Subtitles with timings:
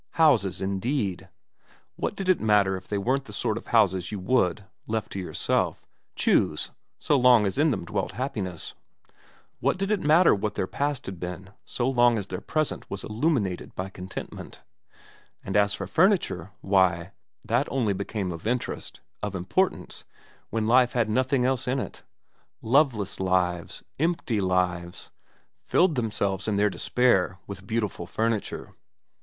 [0.13, 1.29] Houses, indeed.
[1.95, 5.19] What did it matter if they weren't the sort of houses you would, left to
[5.19, 5.85] yourself,
[6.15, 8.73] choose so long as in them dwelt happiness?
[9.59, 13.03] What did it matter what their past had been so long as their present was
[13.03, 14.63] illuminated by contentment?
[15.45, 17.11] And as for furniture, why,
[17.45, 20.03] that only became of interest, of importance,
[20.49, 22.01] when life had nothing else in it.
[22.63, 25.11] Loveless lives, empty lives,
[25.61, 28.73] filled themselves in their despair with beautiful furniture.